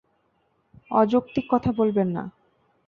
অযৌক্তিক 0.91 1.45
কথা 1.49 1.71
বলবেন 1.71 2.07
না। 2.07 2.23